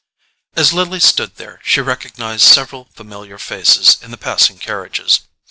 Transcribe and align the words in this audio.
As 0.55 0.73
Lily 0.73 0.99
stood 0.99 1.35
there, 1.35 1.59
she 1.63 1.79
recognized 1.79 2.41
several 2.41 2.85
familiar 2.95 3.37
faces 3.37 3.99
in 4.01 4.09
the 4.09 4.17
passing 4.17 4.57
carriages. 4.57 5.19